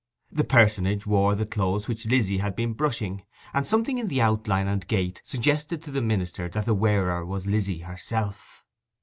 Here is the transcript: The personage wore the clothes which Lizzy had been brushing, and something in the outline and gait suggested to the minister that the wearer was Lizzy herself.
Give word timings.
The 0.31 0.43
personage 0.43 1.05
wore 1.05 1.35
the 1.35 1.45
clothes 1.45 1.87
which 1.87 2.07
Lizzy 2.07 2.39
had 2.39 2.55
been 2.55 2.73
brushing, 2.73 3.21
and 3.53 3.67
something 3.67 3.99
in 3.99 4.07
the 4.07 4.19
outline 4.19 4.65
and 4.67 4.87
gait 4.87 5.21
suggested 5.23 5.83
to 5.83 5.91
the 5.91 6.01
minister 6.01 6.49
that 6.49 6.65
the 6.65 6.73
wearer 6.73 7.23
was 7.23 7.45
Lizzy 7.45 7.77
herself. 7.81 8.65